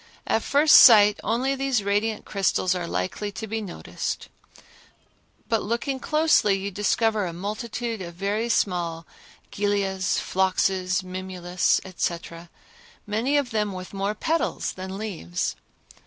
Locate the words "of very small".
8.01-9.05